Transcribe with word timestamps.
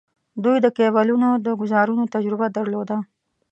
دوی 0.43 0.57
د 0.61 0.67
کیبلونو 0.77 1.29
د 1.45 1.47
ګوزارونو 1.61 2.03
تجربه 2.15 2.47
درلوده. 2.57 2.97